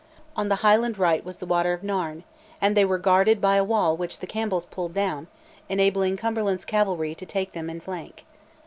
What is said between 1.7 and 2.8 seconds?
of Nairn, and